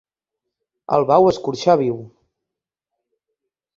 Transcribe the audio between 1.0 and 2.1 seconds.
vau escorxar viu.